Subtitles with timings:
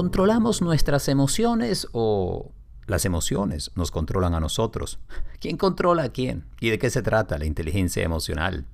[0.00, 2.52] ¿Controlamos nuestras emociones o
[2.86, 4.98] las emociones nos controlan a nosotros?
[5.40, 6.46] ¿Quién controla a quién?
[6.58, 8.64] ¿Y de qué se trata la inteligencia emocional?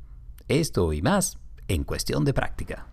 [0.46, 2.86] Esto y más en cuestión de práctica.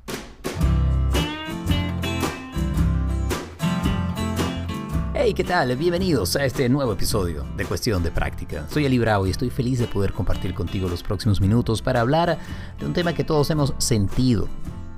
[5.14, 5.78] Hey, ¿qué tal?
[5.78, 8.68] Bienvenidos a este nuevo episodio de Cuestión de Práctica.
[8.72, 12.40] Soy Ali Bravo y estoy feliz de poder compartir contigo los próximos minutos para hablar
[12.80, 14.48] de un tema que todos hemos sentido,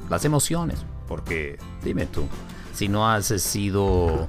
[0.09, 0.85] las emociones.
[1.05, 2.29] Porque, dime tú,
[2.75, 4.27] si no has sido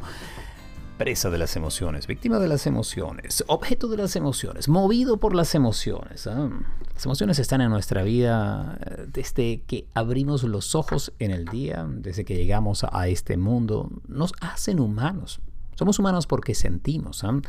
[0.99, 5.55] presa de las emociones, víctima de las emociones, objeto de las emociones, movido por las
[5.55, 6.27] emociones.
[6.27, 6.49] ¿ah?
[6.95, 11.87] Las emociones están en nuestra vida eh, desde que abrimos los ojos en el día,
[11.89, 13.91] desde que llegamos a este mundo.
[14.07, 15.41] Nos hacen humanos.
[15.75, 17.25] Somos humanos porque sentimos.
[17.25, 17.41] ¿ah?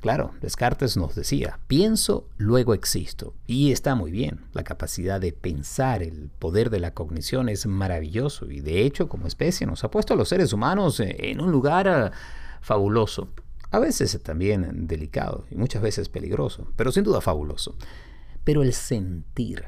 [0.00, 3.34] Claro, Descartes nos decía, pienso, luego existo.
[3.46, 4.42] Y está muy bien.
[4.52, 8.48] La capacidad de pensar, el poder de la cognición es maravilloso.
[8.50, 11.88] Y de hecho, como especie, nos ha puesto a los seres humanos en un lugar
[11.88, 12.12] ah,
[12.60, 13.30] fabuloso.
[13.70, 17.76] A veces también delicado y muchas veces peligroso, pero sin duda fabuloso.
[18.44, 19.64] Pero el sentir,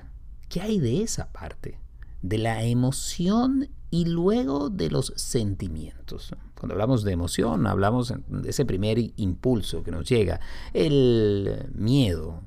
[0.49, 1.79] ¿qué hay de esa parte?
[2.23, 6.35] De la emoción y luego de los sentimientos.
[6.61, 10.41] Cuando hablamos de emoción, hablamos de ese primer impulso que nos llega,
[10.75, 12.43] el miedo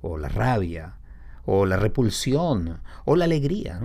[0.00, 0.96] o la rabia
[1.44, 3.80] o la repulsión o la alegría.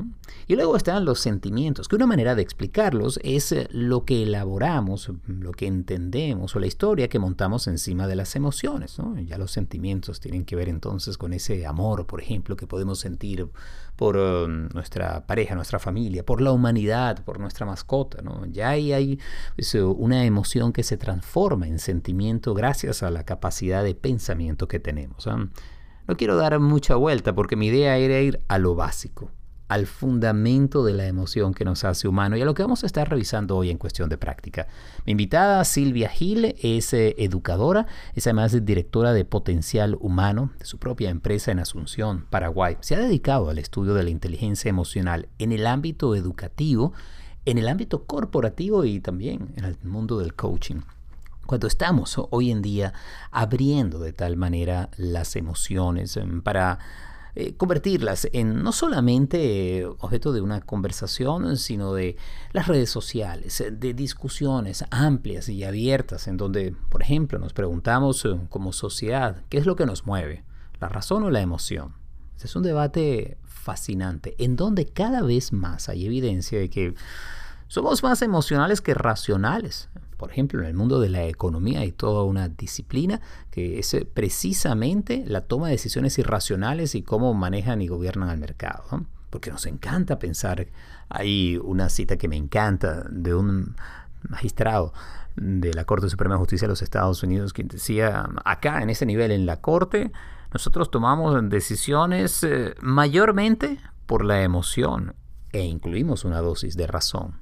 [0.48, 5.12] Y luego están los sentimientos, que una manera de explicarlos es eh, lo que elaboramos,
[5.28, 8.98] lo que entendemos o la historia que montamos encima de las emociones.
[9.26, 13.48] Ya los sentimientos tienen que ver entonces con ese amor, por ejemplo, que podemos sentir
[13.96, 18.22] por eh, nuestra pareja, nuestra familia, por la humanidad, por nuestra mascota.
[18.52, 19.20] Ya ahí hay
[19.56, 24.80] pues, una emoción que se transforma en sentimiento gracias a la capacidad de pensamiento que
[24.80, 25.28] tenemos.
[26.08, 29.30] No quiero dar mucha vuelta porque mi idea era ir a lo básico,
[29.68, 32.86] al fundamento de la emoción que nos hace humano y a lo que vamos a
[32.86, 34.68] estar revisando hoy en cuestión de práctica.
[35.06, 40.78] Mi invitada Silvia Gil es eh, educadora, es además directora de potencial humano de su
[40.78, 42.78] propia empresa en Asunción, Paraguay.
[42.80, 46.94] Se ha dedicado al estudio de la inteligencia emocional en el ámbito educativo,
[47.44, 50.80] en el ámbito corporativo y también en el mundo del coaching
[51.48, 52.94] cuando estamos hoy en día
[53.32, 56.78] abriendo de tal manera las emociones em, para
[57.40, 62.18] eh, convertirlas en no solamente objeto de una conversación, sino de
[62.52, 68.38] las redes sociales, de discusiones amplias y abiertas, en donde, por ejemplo, nos preguntamos eh,
[68.50, 70.44] como sociedad, ¿qué es lo que nos mueve?
[70.80, 71.94] ¿La razón o la emoción?
[72.44, 76.96] Es un debate fascinante, en donde cada vez más hay evidencia de que
[77.68, 79.90] somos más emocionales que racionales.
[80.18, 84.08] Por ejemplo, en el mundo de la economía hay toda una disciplina que es eh,
[84.12, 89.06] precisamente la toma de decisiones irracionales y cómo manejan y gobiernan al mercado.
[89.30, 90.68] Porque nos encanta pensar,
[91.10, 93.76] hay una cita que me encanta de un
[94.28, 94.94] magistrado
[95.36, 99.06] de la Corte Suprema de Justicia de los Estados Unidos que decía, acá en ese
[99.06, 100.12] nivel, en la Corte,
[100.52, 105.14] nosotros tomamos decisiones eh, mayormente por la emoción
[105.52, 107.36] e incluimos una dosis de razón.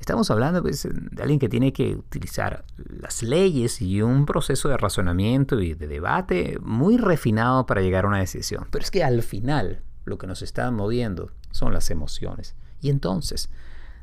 [0.00, 4.78] Estamos hablando pues, de alguien que tiene que utilizar las leyes y un proceso de
[4.78, 8.66] razonamiento y de debate muy refinado para llegar a una decisión.
[8.70, 12.54] Pero es que al final lo que nos está moviendo son las emociones.
[12.80, 13.50] Y entonces,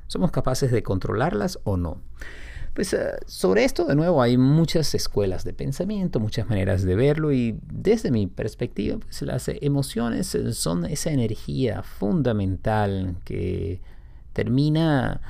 [0.06, 2.00] ¿somos capaces de controlarlas o no?
[2.76, 7.32] Pues eh, sobre esto, de nuevo, hay muchas escuelas de pensamiento, muchas maneras de verlo
[7.32, 13.82] y desde mi perspectiva, pues las emociones son esa energía fundamental que
[14.34, 15.22] termina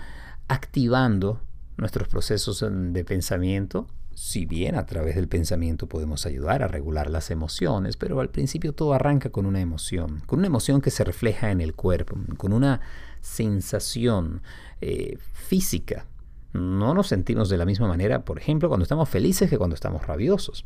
[0.48, 1.42] activando
[1.78, 3.88] nuestros procesos de pensamiento.
[4.14, 8.74] Si bien a través del pensamiento podemos ayudar a regular las emociones, pero al principio
[8.74, 12.52] todo arranca con una emoción, con una emoción que se refleja en el cuerpo, con
[12.52, 12.82] una
[13.22, 14.42] sensación
[14.82, 16.08] eh, física.
[16.54, 20.08] No nos sentimos de la misma manera, por ejemplo, cuando estamos felices que cuando estamos
[20.08, 20.66] rabiosos.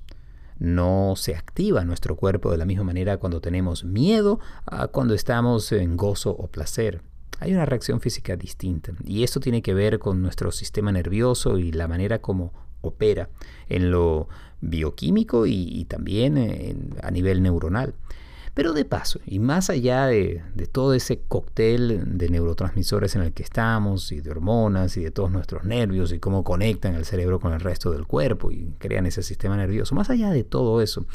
[0.60, 5.72] No se activa nuestro cuerpo de la misma manera cuando tenemos miedo a cuando estamos
[5.74, 7.02] en gozo o placer
[7.42, 8.94] hay una reacción física distinta.
[9.04, 13.30] Y esto tiene que ver con nuestro sistema nervioso y la manera como opera
[13.68, 14.30] en lo
[14.62, 17.96] bioquímico y, también a nivel neuronal.
[18.54, 23.34] Pero de paso, y más allá de, de, todo ese cóctel de neurotransmisores en el
[23.34, 27.40] que estamos, y de hormonas, y de todos nuestros nervios, y cómo conectan el cerebro
[27.40, 31.06] con el resto del cuerpo y crean ese sistema nervioso, más allá de todo eso,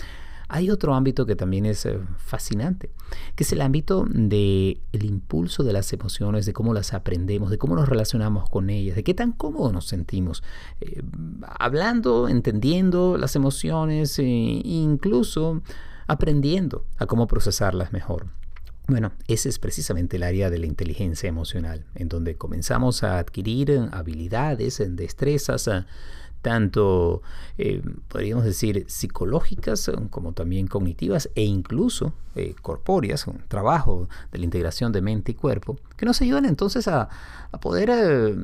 [0.49, 2.91] hay otro ámbito que también es eh, fascinante,
[3.35, 7.59] que es el ámbito del el impulso de las emociones, de cómo las aprendemos, de
[7.59, 10.43] cómo nos relacionamos con ellas, de qué tan cómodos nos sentimos,
[10.81, 11.03] eh,
[11.59, 15.63] hablando, entendiendo las emociones e incluso
[16.07, 18.27] aprendiendo a cómo procesarlas mejor.
[18.89, 23.89] Bueno, ese es precisamente el área de la inteligencia emocional, en donde comenzamos a adquirir
[23.91, 25.69] habilidades, destrezas,
[26.43, 27.23] tanto,
[27.59, 34.45] eh, podríamos decir, psicológicas como también cognitivas e incluso eh, corpóreas, un trabajo de la
[34.45, 37.09] integración de mente y cuerpo, que nos ayudan entonces a,
[37.61, 38.37] poder eh,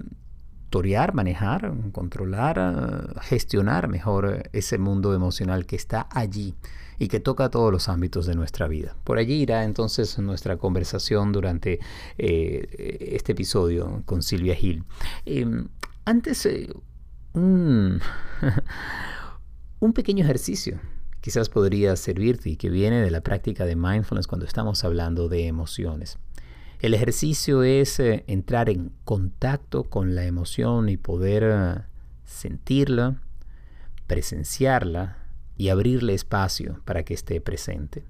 [0.70, 6.54] torear, manejar, controlar, gestionar mejor ese mundo emocional que está allí
[6.98, 8.96] y que toca todos los ámbitos de nuestra vida.
[9.04, 11.78] Por allí irá entonces nuestra conversación durante
[12.16, 14.84] este episodio con Silvia Gil.
[15.26, 15.68] Em,
[16.04, 16.46] antes,
[17.34, 18.00] un,
[19.80, 20.80] un pequeño ejercicio
[21.22, 25.46] quizás podría servirte y que viene de la práctica de mindfulness cuando estamos hablando de
[25.46, 26.18] emociones.
[26.80, 31.82] El ejercicio es eh, entrar en contacto con la emoción y poder eh,
[32.24, 33.22] sentirla,
[34.08, 35.18] presenciarla
[35.56, 38.04] y abrirle espacio para que esté presente.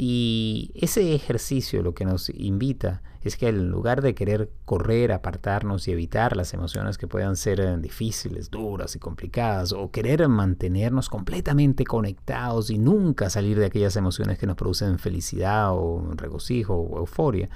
[0.00, 5.88] Y ese ejercicio lo que nos invita es que en lugar de querer correr, apartarnos
[5.88, 11.08] y evitar las emociones que puedan ser eh, difíciles, duras y complicadas, o querer mantenernos
[11.08, 16.98] completamente conectados y nunca salir de aquellas emociones que nos producen felicidad o regocijo o
[16.98, 17.50] euforia,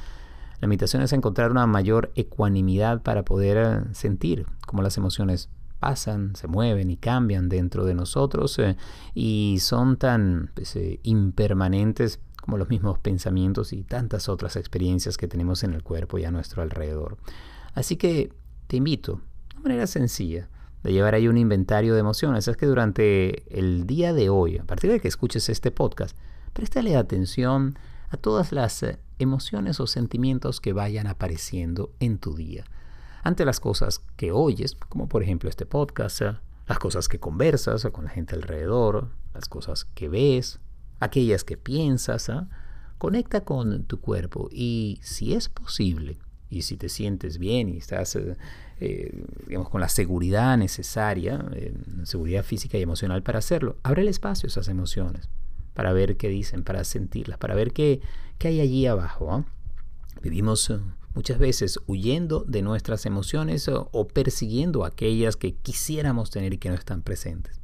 [0.61, 5.49] la invitación es encontrar una mayor ecuanimidad para poder eh, sentir cómo las emociones
[5.79, 8.77] pasan, se mueven y cambian dentro de nosotros eh,
[9.15, 15.63] y son tan pues, impermanentes como los mismos pensamientos y tantas otras experiencias que tenemos
[15.63, 17.17] en el cuerpo y a nuestro alrededor.
[17.73, 18.33] Así que
[18.67, 19.21] te invito,
[19.55, 20.49] de manera sencilla,
[20.83, 22.49] de llevar ahí un inventario de emociones.
[22.49, 26.17] Es que durante el día de hoy, a partir de que escuches este podcast,
[26.53, 27.79] préstale atención
[28.11, 32.65] a todas las eh, emociones o sentimientos que vayan apareciendo en tu día.
[33.23, 36.23] Ante las cosas que oyes, como por ejemplo este podcast,
[36.67, 40.59] las cosas que conversas con la gente alrededor, las cosas que ves,
[41.03, 42.29] aquellas que piensas.
[42.31, 42.49] ¿ah?
[42.99, 46.19] Conecta con tu cuerpo y si es posible,
[46.49, 48.37] y si te sientes bien y estás eh,
[48.79, 54.09] eh, digamos, con la seguridad necesaria, eh, seguridad física y emocional para hacerlo, abre el
[54.09, 55.31] espacio a esas emociones,
[55.73, 58.01] para ver qué dicen, para sentirlas, para ver qué,
[58.39, 59.33] qué hay allí abajo.
[59.33, 59.45] ¿ah?
[60.21, 60.73] Vivimos
[61.15, 66.75] muchas veces huyendo de nuestras emociones o persiguiendo aquellas que quisiéramos tener y que no
[66.75, 67.62] están presentes.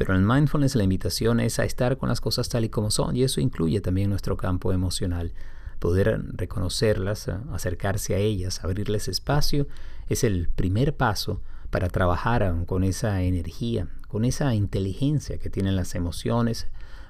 [0.00, 3.14] Pero en mindfulness la invitación es a estar con las cosas tal y como son
[3.16, 5.34] y eso incluye también nuestro campo emocional.
[5.78, 9.68] Poder reconocerlas, acercarse a ellas, abrirles espacio,
[10.08, 15.94] es el primer paso para trabajar con esa energía, con esa inteligencia que tienen las
[15.94, 16.68] emociones,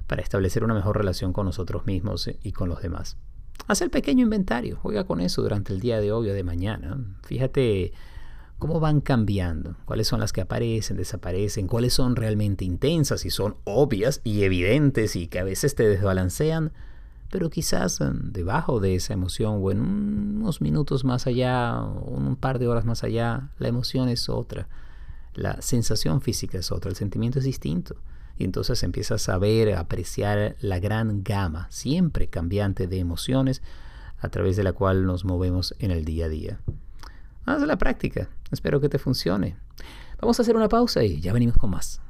[0.08, 3.19] para establecer una mejor relación con nosotros mismos y con los demás.
[3.69, 6.98] Haz el pequeño inventario, juega con eso durante el día de hoy o de mañana.
[7.22, 7.92] Fíjate
[8.61, 13.57] cómo van cambiando, cuáles son las que aparecen, desaparecen, cuáles son realmente intensas y son
[13.65, 16.71] obvias y evidentes y que a veces te desbalancean,
[17.31, 22.37] pero quizás eh, debajo de esa emoción o en unos minutos más allá o un
[22.37, 24.69] par de horas más allá, la emoción es otra,
[25.35, 27.97] la sensación física es otra, el sentimiento es distinto.
[28.37, 33.62] Y entonces empiezas a ver, a apreciar la gran gama, siempre cambiante de emociones,
[34.19, 36.61] a través de la cual nos movemos en el día a día.
[37.50, 38.29] Haz la práctica.
[38.52, 39.56] Espero que te funcione.
[40.20, 42.00] Vamos a hacer una pausa y ya venimos con más.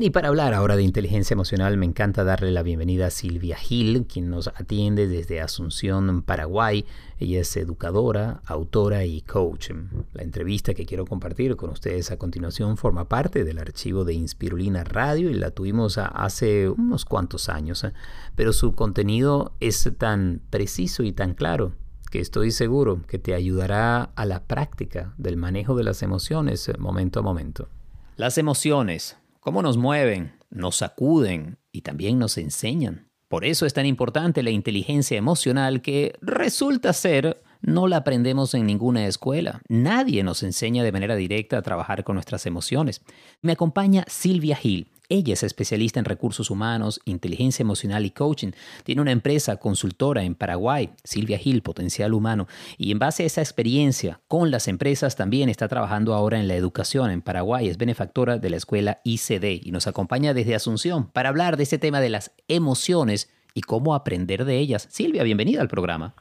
[0.00, 4.06] Y para hablar ahora de inteligencia emocional, me encanta darle la bienvenida a Silvia Gil,
[4.06, 6.84] quien nos atiende desde Asunción, Paraguay.
[7.18, 9.70] Ella es educadora, autora y coach.
[10.12, 14.84] La entrevista que quiero compartir con ustedes a continuación forma parte del archivo de Inspirulina
[14.84, 17.92] Radio y la tuvimos hace unos cuantos años, ¿eh?
[18.36, 21.72] pero su contenido es tan preciso y tan claro
[22.12, 27.18] que estoy seguro que te ayudará a la práctica del manejo de las emociones momento
[27.18, 27.68] a momento.
[28.16, 29.16] Las emociones
[29.48, 33.08] cómo nos mueven, nos sacuden y también nos enseñan.
[33.28, 38.66] Por eso es tan importante la inteligencia emocional que resulta ser no la aprendemos en
[38.66, 39.62] ninguna escuela.
[39.66, 43.00] Nadie nos enseña de manera directa a trabajar con nuestras emociones.
[43.40, 44.92] Me acompaña Silvia Gil.
[45.10, 48.50] Ella es especialista en recursos humanos, inteligencia emocional y coaching.
[48.84, 52.46] Tiene una empresa consultora en Paraguay, Silvia Gil, Potencial Humano,
[52.76, 56.56] y en base a esa experiencia con las empresas también está trabajando ahora en la
[56.56, 57.68] educación en Paraguay.
[57.68, 61.78] Es benefactora de la escuela ICD y nos acompaña desde Asunción para hablar de este
[61.78, 64.88] tema de las emociones y cómo aprender de ellas.
[64.90, 66.14] Silvia, bienvenida al programa.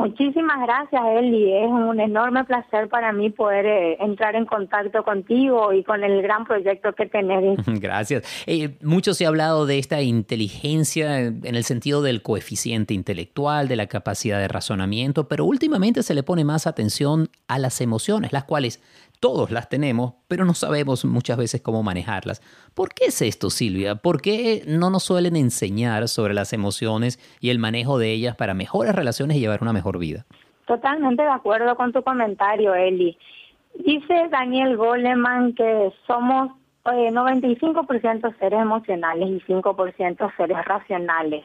[0.00, 1.52] Muchísimas gracias, Eli.
[1.52, 6.22] Es un enorme placer para mí poder eh, entrar en contacto contigo y con el
[6.22, 7.58] gran proyecto que tenés.
[7.80, 8.24] Gracias.
[8.46, 13.76] Eh, mucho se ha hablado de esta inteligencia en el sentido del coeficiente intelectual, de
[13.76, 18.44] la capacidad de razonamiento, pero últimamente se le pone más atención a las emociones, las
[18.44, 18.80] cuales
[19.20, 22.40] todos las tenemos, pero no sabemos muchas veces cómo manejarlas.
[22.74, 23.96] ¿Por qué es esto, Silvia?
[23.96, 28.54] ¿Por qué no nos suelen enseñar sobre las emociones y el manejo de ellas para
[28.54, 30.24] mejores relaciones y llevar una mejor vida?
[30.66, 33.18] Totalmente de acuerdo con tu comentario, Eli.
[33.74, 36.52] Dice Daniel Goleman que somos
[36.84, 41.44] 95% eh, seres emocionales y 5% seres racionales.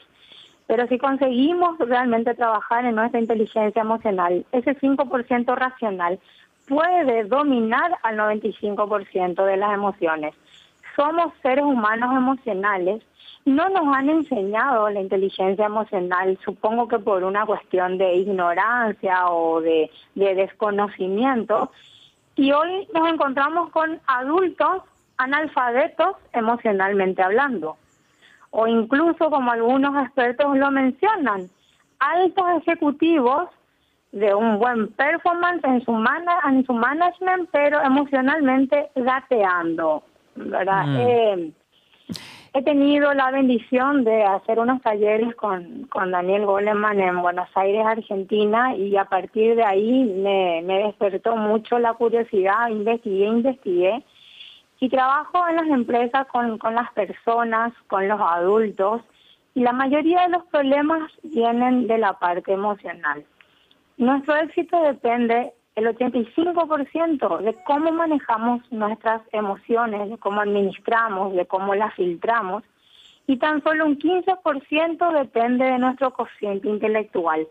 [0.68, 6.20] Pero si conseguimos realmente trabajar en nuestra inteligencia emocional, ese 5% racional
[6.68, 10.34] puede dominar al 95% de las emociones.
[10.96, 13.04] Somos seres humanos emocionales.
[13.46, 19.62] No nos han enseñado la inteligencia emocional, supongo que por una cuestión de ignorancia o
[19.62, 21.72] de, de desconocimiento.
[22.36, 24.82] Y hoy nos encontramos con adultos
[25.18, 27.78] analfabetos emocionalmente hablando.
[28.50, 31.50] O incluso, como algunos expertos lo mencionan,
[32.00, 33.50] altos ejecutivos
[34.16, 35.92] de un buen performance en su,
[36.48, 40.04] en su management, pero emocionalmente gateando,
[40.36, 40.86] ¿verdad?
[40.86, 40.98] Mm.
[41.02, 41.52] Eh,
[42.54, 47.86] he tenido la bendición de hacer unos talleres con, con Daniel Goleman en Buenos Aires,
[47.86, 54.02] Argentina, y a partir de ahí me, me despertó mucho la curiosidad, investigué, investigué,
[54.80, 59.02] y trabajo en las empresas con, con las personas, con los adultos,
[59.54, 63.26] y la mayoría de los problemas vienen de la parte emocional.
[63.98, 71.76] Nuestro éxito depende el 85% de cómo manejamos nuestras emociones, de cómo administramos, de cómo
[71.76, 72.64] las filtramos,
[73.28, 77.48] y tan solo un 15% depende de nuestro cociente intelectual.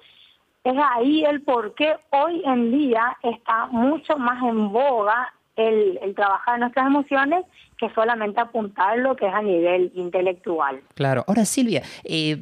[0.62, 6.14] Es ahí el por qué hoy en día está mucho más en boga el, el
[6.14, 7.44] trabajar nuestras emociones
[7.76, 10.80] que solamente apuntar lo que es a nivel intelectual.
[10.94, 11.24] Claro.
[11.26, 12.38] Ahora, Silvia, eh,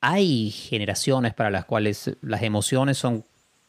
[0.00, 3.24] hay generaciones para las cuales las emociones son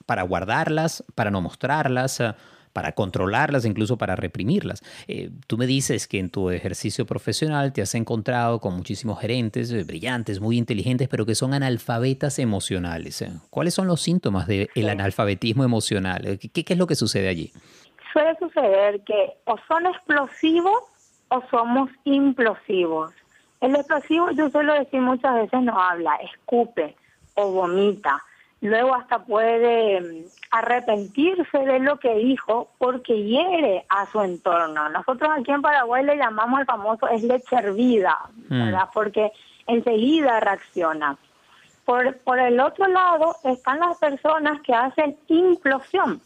[0.06, 2.34] para guardarlas, para no mostrarlas, eh,
[2.74, 4.82] para controlarlas, incluso para reprimirlas.
[5.08, 9.72] Eh, tú me dices que en tu ejercicio profesional te has encontrado con muchísimos gerentes
[9.72, 13.24] eh, brillantes, muy inteligentes, pero que son analfabetas emocionales.
[13.52, 16.40] ¿Cuáles son los síntomas del analfabetismo emocional?
[16.40, 17.52] ¿Qué, ¿Qué es lo que sucede allí?
[18.12, 20.84] Suele suceder que o son explosivos
[21.30, 23.12] o somos implosivos.
[23.62, 26.96] El explosivo, yo suelo decir muchas veces, no habla, escupe
[27.36, 28.22] o vomita
[28.64, 34.90] luego hasta puede mm, arrepentirse de lo que dijo porque hiere a su entorno.
[34.90, 38.18] Nosotros aquí en Paraguay le llamamos al famoso es leche hervida,
[38.50, 38.66] mm.
[38.66, 38.90] ¿verdad?
[38.94, 39.32] Porque
[39.68, 41.18] enseguida reacciona.
[41.86, 46.22] Por, por el otro lado están las personas que hacen implosión,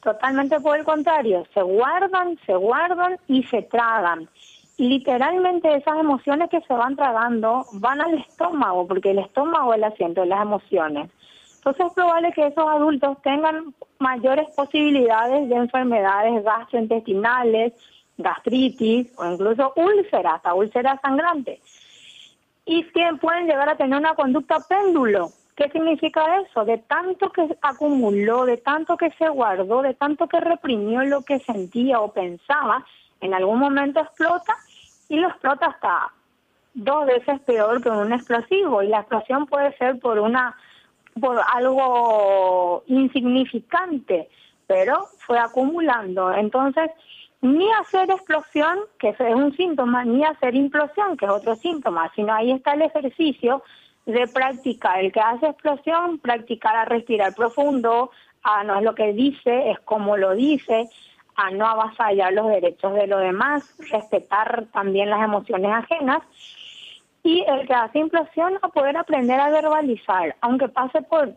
[0.00, 4.28] totalmente por el contrario, se guardan, se guardan y se tragan.
[4.76, 9.78] Y literalmente esas emociones que se van tragando van al estómago, porque el estómago es
[9.78, 11.10] el asiento de las emociones.
[11.60, 17.74] Entonces es probable que esos adultos tengan mayores posibilidades de enfermedades gastrointestinales,
[18.16, 21.60] gastritis o incluso úlceras, hasta úlceras sangrantes.
[22.64, 25.28] Y que pueden llegar a tener una conducta péndulo.
[25.54, 26.64] ¿Qué significa eso?
[26.64, 31.40] De tanto que acumuló, de tanto que se guardó, de tanto que reprimió lo que
[31.40, 32.86] sentía o pensaba,
[33.20, 34.54] en algún momento explota
[35.10, 36.10] y lo explota hasta
[36.72, 38.82] dos veces peor que un explosivo.
[38.82, 40.56] Y la explosión puede ser por una
[41.18, 44.28] por algo insignificante,
[44.66, 46.32] pero fue acumulando.
[46.32, 46.90] Entonces,
[47.42, 52.32] ni hacer explosión, que es un síntoma, ni hacer implosión, que es otro síntoma, sino
[52.34, 53.62] ahí está el ejercicio
[54.06, 55.00] de practicar.
[55.00, 58.10] El que hace explosión, practicar a respirar profundo,
[58.42, 60.88] a no es lo que dice, es como lo dice,
[61.36, 66.22] a no avasallar los derechos de los demás, respetar también las emociones ajenas
[67.22, 71.34] y el que hace implosión a poder aprender a verbalizar, aunque pase por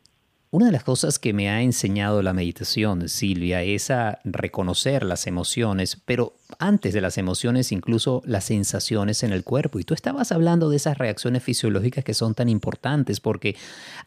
[0.50, 5.26] Una de las cosas que me ha enseñado la meditación, Silvia, es a reconocer las
[5.26, 9.78] emociones, pero antes de las emociones incluso las sensaciones en el cuerpo.
[9.78, 13.56] Y tú estabas hablando de esas reacciones fisiológicas que son tan importantes porque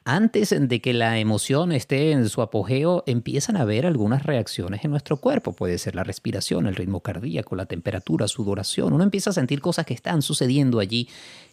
[0.04, 4.92] antes de que la emoción esté en su apogeo, empiezan a haber algunas reacciones en
[4.92, 5.54] nuestro cuerpo.
[5.54, 8.94] Puede ser la respiración, el ritmo cardíaco, la temperatura, sudoración.
[8.94, 11.08] Uno empieza a sentir cosas que están sucediendo allí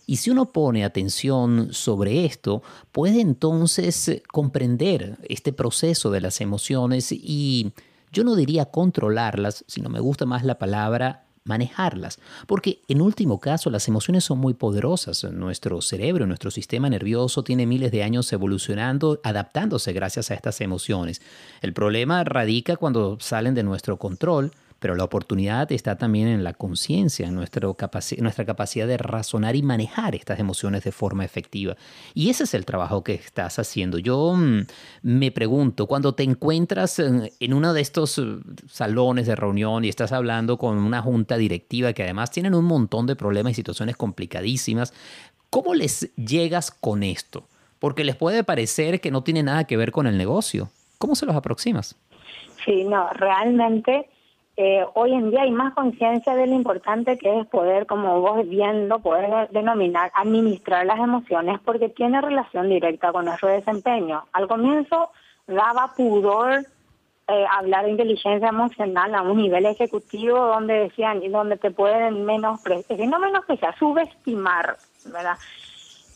[0.08, 7.12] y si uno pone atención sobre esto, puede entonces comprender este proceso de las emociones
[7.12, 7.72] y
[8.12, 13.70] yo no diría controlarlas, sino me gusta más la palabra manejarlas, porque en último caso
[13.70, 15.24] las emociones son muy poderosas.
[15.24, 21.22] Nuestro cerebro, nuestro sistema nervioso tiene miles de años evolucionando, adaptándose gracias a estas emociones.
[21.62, 26.54] El problema radica cuando salen de nuestro control pero la oportunidad está también en la
[26.54, 31.76] conciencia, en nuestra, capacidad de razonar y manejar estas emociones de forma efectiva.
[32.14, 33.98] Y ese es el trabajo que estás haciendo.
[33.98, 34.66] Yo mm,
[35.02, 39.88] me pregunto, cuando te encuentras en, en uno de estos uh, salones de reunión y
[39.88, 43.96] estás hablando con una junta directiva que además tienen un montón de problemas y situaciones
[43.96, 44.94] complicadísimas,
[45.50, 47.44] ¿cómo les llegas con esto?
[47.80, 50.70] Porque les puede parecer que no tiene nada que ver con el negocio.
[50.98, 51.96] ¿Cómo se los aproximas?
[52.64, 54.08] Sí, no, realmente
[54.60, 58.44] eh, hoy en día hay más conciencia de lo importante que es poder, como vos
[58.48, 64.24] viendo, poder denominar, administrar las emociones, porque tiene relación directa con nuestro desempeño.
[64.32, 65.10] Al comienzo
[65.46, 66.66] daba pudor
[67.28, 72.24] eh, hablar de inteligencia emocional a un nivel ejecutivo donde decían, y donde te pueden
[72.24, 75.38] menospreciar, no menospreciar, subestimar, ¿verdad?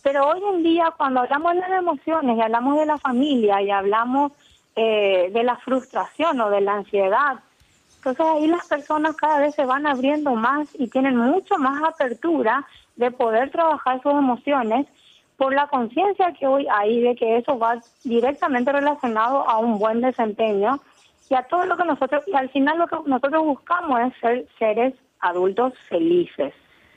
[0.03, 3.71] Pero hoy en día, cuando hablamos de las emociones y hablamos de la familia y
[3.71, 4.33] hablamos
[4.75, 7.39] eh, de la frustración o de la ansiedad,
[8.05, 12.67] entonces ahí las personas cada vez se van abriendo más y tienen mucho más apertura
[12.97, 14.89] de poder trabajar sus emociones
[15.37, 20.01] por la conciencia que hoy hay de que eso va directamente relacionado a un buen
[20.01, 20.81] desempeño
[21.31, 24.47] y a todo lo que nosotros, y al final lo que nosotros buscamos es ser
[24.59, 26.53] seres adultos felices.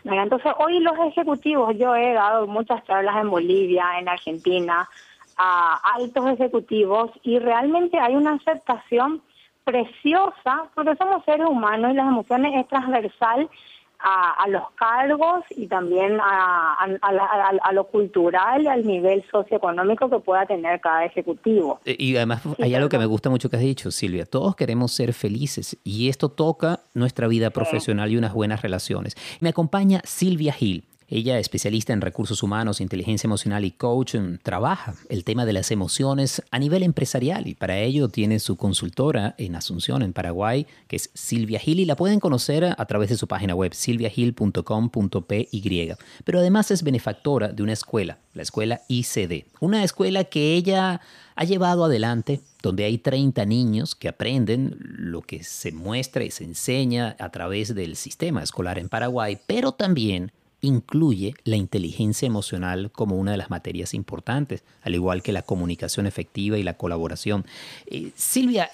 [0.05, 4.89] Entonces hoy los ejecutivos, yo he dado muchas charlas en Bolivia, en Argentina,
[5.37, 9.21] a altos ejecutivos y realmente hay una aceptación
[9.65, 13.49] preciosa, porque somos seres humanos y las emociones es transversal
[13.99, 20.45] a, los cargos y también a, a, lo cultural y al nivel socioeconómico que pueda
[20.45, 21.79] tener cada ejecutivo.
[21.85, 24.25] Eh, y además hay algo que me gusta mucho que has dicho, Silvia.
[24.25, 29.15] Todos queremos ser felices y esto toca nuestra vida profesional y unas buenas relaciones.
[29.39, 30.83] Me acompaña Silvia Gil.
[31.07, 35.69] Ella, especialista en recursos humanos, inteligencia emocional y coach, mm, trabaja el tema de las
[35.69, 40.95] emociones a nivel empresarial y para ello tiene su consultora en Asunción, en Paraguay, que
[40.95, 45.93] es Silvia Gil y la pueden conocer a través de su página web silviagil.com.py.
[46.23, 51.01] Pero además es benefactora de una escuela, la escuela ICD, una escuela que ella
[51.35, 56.45] ha llevado adelante donde hay 30 niños que aprenden lo que se muestra y se
[56.45, 60.31] enseña a través del sistema escolar en Paraguay, pero también
[60.65, 66.07] incluye la inteligencia emocional como una de las materias importantes, al igual que la comunicación
[66.07, 67.45] efectiva y la colaboración.
[67.87, 68.69] Eh, Silvia,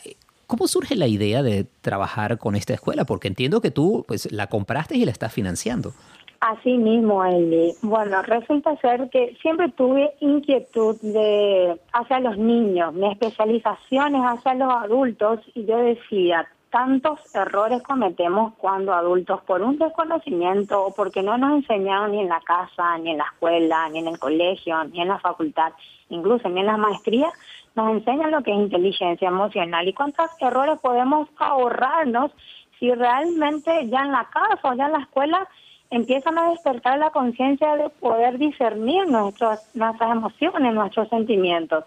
[0.47, 3.05] ¿cómo surge la idea de trabajar con esta escuela?
[3.05, 5.93] Porque entiendo que tú pues, la compraste y la estás financiando.
[6.41, 7.75] Así mismo, Eli.
[7.83, 14.55] Bueno, resulta ser que siempre tuve inquietud de hacia los niños, mi especialización es hacia
[14.55, 21.21] los adultos y yo decía, tantos errores cometemos cuando adultos por un desconocimiento o porque
[21.21, 24.83] no nos enseñaron ni en la casa, ni en la escuela, ni en el colegio,
[24.85, 25.73] ni en la facultad,
[26.09, 27.29] incluso ni en la maestría,
[27.75, 32.31] nos enseñan lo que es inteligencia emocional y cuántos errores podemos ahorrarnos
[32.79, 35.47] si realmente ya en la casa o ya en la escuela
[35.89, 41.83] empiezan a despertar la conciencia de poder discernir nuestras emociones, nuestros sentimientos.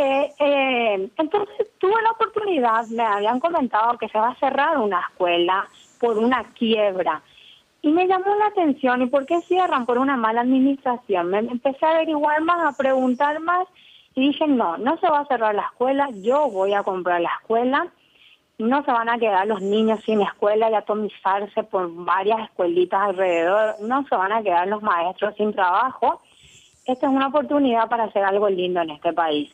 [0.00, 5.00] Eh, eh, entonces tuve la oportunidad, me habían comentado que se va a cerrar una
[5.00, 7.20] escuela por una quiebra.
[7.82, 9.86] Y me llamó la atención, ¿y por qué cierran?
[9.86, 11.30] Por una mala administración.
[11.30, 13.66] Me empecé a averiguar más, a preguntar más,
[14.14, 17.32] y dije, no, no se va a cerrar la escuela, yo voy a comprar la
[17.40, 17.88] escuela,
[18.58, 23.74] no se van a quedar los niños sin escuela y atomizarse por varias escuelitas alrededor,
[23.80, 26.22] no se van a quedar los maestros sin trabajo.
[26.84, 29.52] Esta es una oportunidad para hacer algo lindo en este país.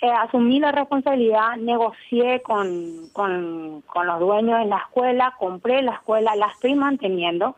[0.00, 6.36] Eh, asumí la responsabilidad, negocié con, con, los dueños de la escuela, compré la escuela,
[6.36, 7.56] la estoy manteniendo.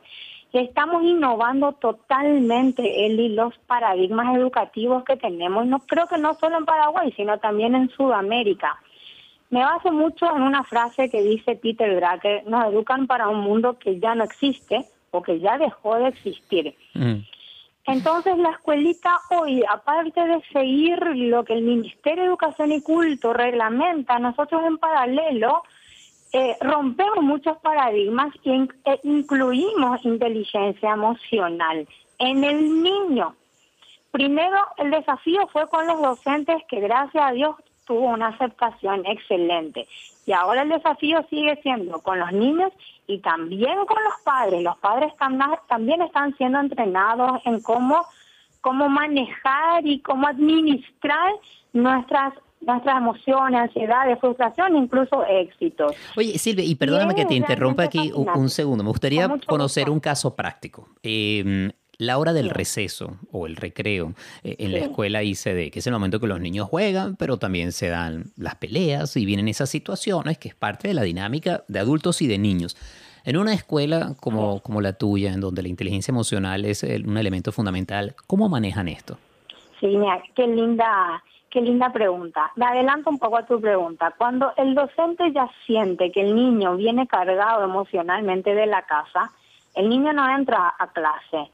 [0.52, 6.58] Y estamos innovando totalmente el, los paradigmas educativos que tenemos, no creo que no solo
[6.58, 8.80] en Paraguay, sino también en Sudamérica.
[9.50, 13.78] Me baso mucho en una frase que dice Peter Drucker, nos educan para un mundo
[13.78, 16.74] que ya no existe o que ya dejó de existir.
[16.94, 17.18] Mm.
[17.86, 23.32] Entonces la escuelita hoy, aparte de seguir lo que el Ministerio de Educación y Culto
[23.32, 25.62] reglamenta, nosotros en paralelo
[26.32, 31.88] eh, rompemos muchos paradigmas e incluimos inteligencia emocional
[32.18, 33.34] en el niño.
[34.12, 37.56] Primero, el desafío fue con los docentes que gracias a Dios
[37.90, 39.88] tuvo una aceptación excelente.
[40.24, 42.70] Y ahora el desafío sigue siendo con los niños
[43.08, 44.62] y también con los padres.
[44.62, 45.12] Los padres
[45.68, 48.06] también están siendo entrenados en cómo,
[48.60, 51.32] cómo manejar y cómo administrar
[51.72, 55.96] nuestras nuestras emociones, ansiedades, frustración, incluso éxitos.
[56.14, 58.84] Oye, Silvia, y perdóname que te interrumpa aquí un, segundo.
[58.84, 60.86] Me gustaría conocer un caso práctico.
[61.02, 65.86] Eh, la hora del receso o el recreo eh, en la escuela ICD, que es
[65.86, 69.68] el momento que los niños juegan, pero también se dan las peleas y vienen esas
[69.68, 72.76] situaciones que es parte de la dinámica de adultos y de niños.
[73.26, 77.52] En una escuela como, como la tuya, en donde la inteligencia emocional es un elemento
[77.52, 79.18] fundamental, ¿cómo manejan esto?
[79.78, 82.50] Sí, mira, qué linda, qué linda pregunta.
[82.56, 84.14] Me adelanto un poco a tu pregunta.
[84.16, 89.30] Cuando el docente ya siente que el niño viene cargado emocionalmente de la casa,
[89.74, 91.50] el niño no entra a clase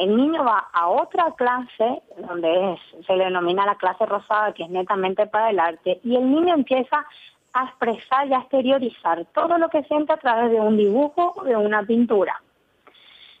[0.00, 4.70] el niño va a otra clase, donde se le denomina la clase rosada, que es
[4.70, 7.04] netamente para el arte, y el niño empieza
[7.52, 11.44] a expresar y a exteriorizar todo lo que siente a través de un dibujo o
[11.44, 12.40] de una pintura.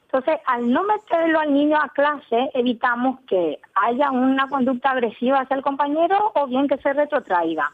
[0.02, 5.56] Entonces, al no meterlo al niño a clase, evitamos que haya una conducta agresiva hacia
[5.56, 7.70] el compañero o bien que se retrotraiga.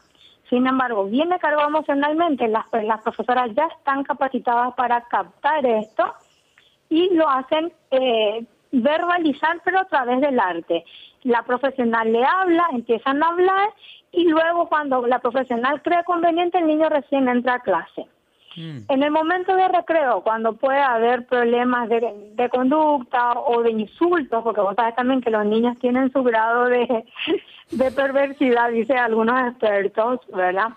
[0.49, 6.13] Sin embargo, viene cargado emocionalmente, las, las profesoras ya están capacitadas para captar esto
[6.89, 10.83] y lo hacen eh, verbalizar, pero a través del arte.
[11.23, 13.69] La profesional le habla, empiezan a hablar
[14.11, 18.07] y luego cuando la profesional cree conveniente, el niño recién entra a clase.
[18.55, 18.79] Mm.
[18.89, 24.61] En el momento de recreo, cuando puede haber problemas de, conducta o de insultos, porque
[24.61, 27.05] vos sabes también que los niños tienen su grado de,
[27.71, 30.69] de perversidad, dice algunos expertos, ¿verdad?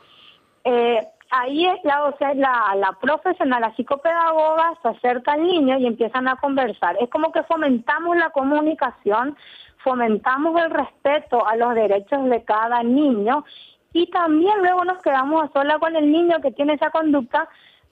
[0.64, 5.78] Eh, ahí es la, o sea, la, la profesional, la psicopedagoga, se acerca al niño
[5.78, 6.96] y empiezan a conversar.
[7.00, 9.36] Es como que fomentamos la comunicación,
[9.78, 13.44] fomentamos el respeto a los derechos de cada niño
[13.92, 17.48] y también luego nos quedamos a sola con el niño que tiene esa conducta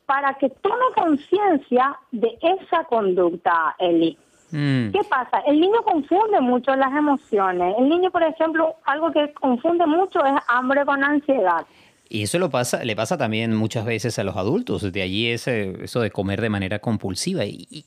[0.07, 4.17] para que tome conciencia de esa conducta, Eli.
[4.51, 4.91] Mm.
[4.91, 5.41] ¿Qué pasa?
[5.47, 7.75] El niño confunde mucho las emociones.
[7.79, 11.67] El niño, por ejemplo, algo que confunde mucho es hambre con ansiedad.
[12.11, 15.85] Y eso lo pasa, le pasa también muchas veces a los adultos, de allí ese,
[15.85, 17.45] eso de comer de manera compulsiva.
[17.45, 17.85] Y,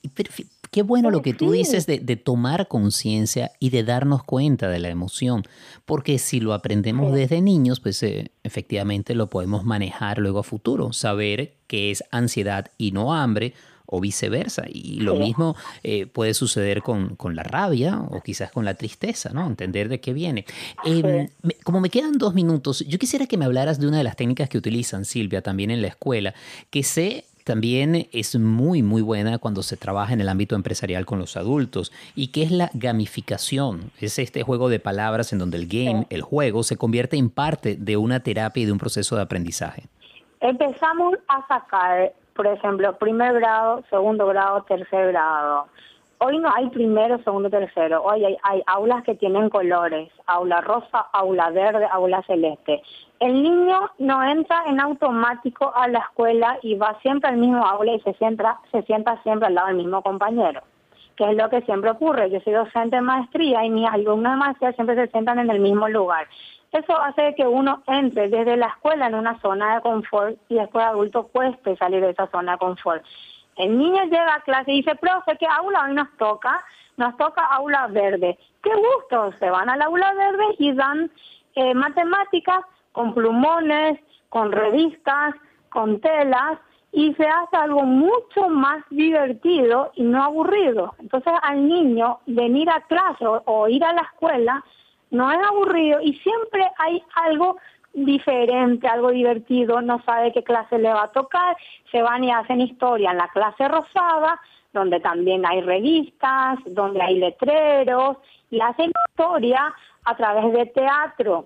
[0.70, 4.90] qué bueno lo que tú dices de, tomar conciencia y de darnos cuenta de la
[4.90, 5.44] emoción,
[5.86, 10.94] porque si lo aprendemos desde niños, pues eh, efectivamente lo podemos manejar luego a futuro,
[10.94, 13.54] saber qué es ansiedad y no hambre,
[13.92, 14.64] o viceversa.
[14.68, 19.46] Y lo mismo eh, puede suceder con, la rabia o quizás con la tristeza, ¿no?
[19.46, 20.46] Entender de qué viene.
[20.84, 21.28] Em,
[21.64, 24.50] como me quedan dos minutos, yo quisiera que me hablaras de una de las técnicas
[24.50, 26.34] que utilizan, Silvia, también en la escuela,
[26.70, 31.20] que sé también es muy, muy buena cuando se trabaja en el ámbito empresarial con
[31.20, 33.92] los adultos y que es la gamificación.
[34.00, 37.76] Es este juego de palabras en donde el game, el juego, se convierte en parte
[37.76, 39.84] de una terapia y de un proceso de aprendizaje.
[40.40, 45.68] Empezamos a sacar por ejemplo, primer grado, segundo grado, tercer grado.
[46.24, 48.04] Hoy no hay primero, segundo, tercero.
[48.04, 52.84] Hoy hay, aulas que tienen colores, aula rosa, aula verde, aula celeste.
[53.20, 57.94] El niño no entra en automático a la escuela y va siempre al mismo aula
[57.94, 60.62] y se sienta, se sienta siempre al lado del mismo compañero,
[61.16, 62.30] que es lo que siempre ocurre.
[62.30, 65.60] Yo soy docente de maestría y mis alumnos de maestría siempre se sientan en el
[65.60, 66.28] mismo lugar.
[66.72, 70.86] Eso hace que uno entre desde la escuela en una zona de confort y después
[70.86, 73.04] de adulto cueste salir de esa zona de confort.
[73.58, 76.64] El niño llega a clase y dice, profe, ¿qué aula hoy nos toca?
[76.96, 78.40] Nos toca aula verde.
[78.64, 79.34] ¡Qué gusto!
[79.40, 81.12] Se van al aula verde y dan
[81.56, 82.62] eh, matemáticas
[82.94, 85.36] con plumones, con revistas,
[85.70, 86.58] con telas,
[86.94, 90.96] y se hace algo mucho más divertido y no aburrido.
[91.00, 94.64] Entonces al niño venir a clase o ir a la escuela
[95.12, 97.58] no es aburrido y siempre hay algo
[97.94, 101.58] diferente, algo divertido, no sabe qué clase le va a tocar,
[101.92, 104.40] se van y hacen historia en la clase rosada,
[104.74, 108.18] donde también hay revistas, donde hay letreros,
[108.50, 109.74] y hacen historia
[110.06, 111.46] a través de teatro.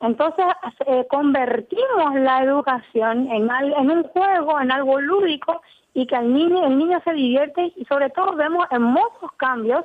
[0.00, 0.44] Entonces
[0.86, 3.50] eh, convertimos la educación en,
[3.90, 5.62] un juego, en algo lúdico,
[5.94, 9.84] y que el niño, el niño se divierte y sobre todo vemos hermosos cambios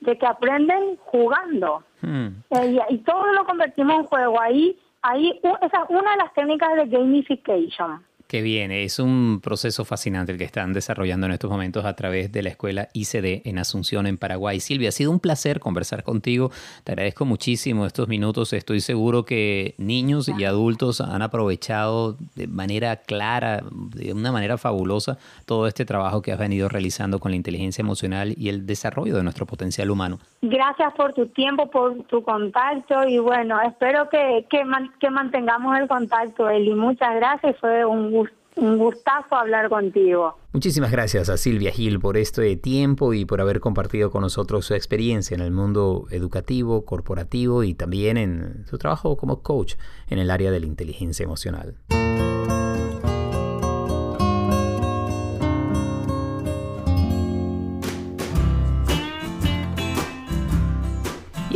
[0.00, 1.82] de que aprenden jugando.
[2.00, 2.28] Hmm.
[2.50, 4.40] Eh, y, todo lo convertimos en juego.
[4.40, 8.04] Ahí, ahí esa es una de las técnicas de gamification.
[8.28, 12.32] Qué bien, es un proceso fascinante el que están desarrollando en estos momentos a través
[12.32, 14.58] de la escuela ICD en Asunción, en Paraguay.
[14.58, 16.50] Silvia, ha sido un placer conversar contigo.
[16.82, 18.52] Te agradezco muchísimo estos minutos.
[18.52, 23.62] Estoy seguro que niños y adultos han aprovechado de manera clara,
[23.94, 28.34] de una manera fabulosa, todo este trabajo que has venido realizando con la inteligencia emocional
[28.36, 30.18] y el desarrollo de nuestro potencial humano.
[30.42, 34.64] Gracias por tu tiempo, por tu contacto y bueno, espero que, que,
[34.98, 36.74] que mantengamos el contacto, Eli.
[36.74, 38.15] Muchas gracias, fue un
[38.56, 40.38] un gustazo hablar contigo.
[40.52, 44.74] Muchísimas gracias a Silvia Gil por este tiempo y por haber compartido con nosotros su
[44.74, 49.74] experiencia en el mundo educativo, corporativo y también en su trabajo como coach
[50.08, 51.76] en el área de la inteligencia emocional.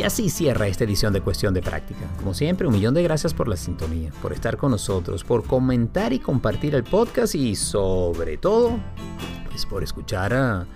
[0.01, 2.09] Y así cierra esta edición de Cuestión de Práctica.
[2.17, 6.15] Como siempre, un millón de gracias por la sintonía, por estar con nosotros, por comentar
[6.15, 8.79] y compartir el podcast y sobre todo,
[9.51, 10.67] pues por escuchar a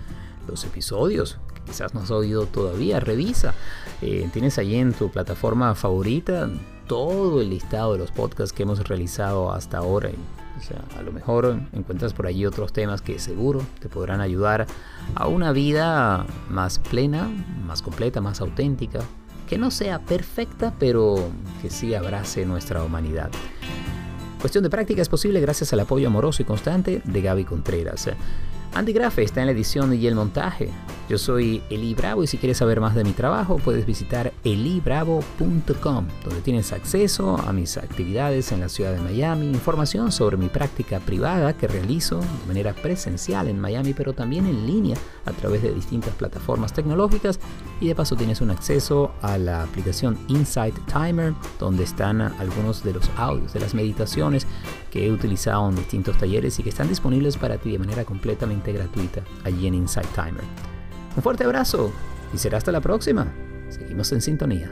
[0.47, 2.99] los episodios quizás no has oído todavía.
[2.99, 3.55] Revisa.
[4.03, 6.47] Eh, tienes ahí en tu plataforma favorita
[6.85, 10.11] todo el listado de los podcasts que hemos realizado hasta ahora.
[10.57, 14.67] O sea, a lo mejor encuentras por allí otros temas que seguro te podrán ayudar
[15.13, 17.29] a una vida más plena,
[17.65, 19.01] más completa, más auténtica,
[19.47, 21.29] que no sea perfecta, pero
[21.61, 23.29] que sí abrace nuestra humanidad.
[24.39, 28.09] Cuestión de práctica es posible gracias al apoyo amoroso y constante de Gaby Contreras.
[28.73, 30.69] Andy Grafe está en la edición y el montaje.
[31.07, 36.07] Yo soy Eli Bravo y si quieres saber más de mi trabajo puedes visitar elibravo.com
[36.23, 40.99] donde tienes acceso a mis actividades en la ciudad de Miami, información sobre mi práctica
[40.99, 45.75] privada que realizo de manera presencial en Miami pero también en línea a través de
[45.75, 47.39] distintas plataformas tecnológicas
[47.79, 52.93] y de paso tienes un acceso a la aplicación Insight Timer donde están algunos de
[52.93, 54.47] los audios de las meditaciones
[54.89, 58.73] que he utilizado en distintos talleres y que están disponibles para ti de manera completamente
[58.73, 60.74] gratuita allí en Insight Timer.
[61.15, 61.93] Un fuerte abrazo
[62.33, 63.27] y será hasta la próxima.
[63.69, 64.71] Seguimos en sintonía.